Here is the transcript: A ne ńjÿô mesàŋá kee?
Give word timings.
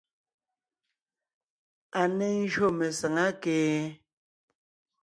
A 1.99 2.01
ne 2.17 2.27
ńjÿô 2.39 2.67
mesàŋá 2.77 3.25
kee? 3.41 3.79